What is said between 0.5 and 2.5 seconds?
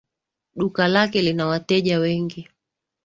Duka lake lina wateja wengi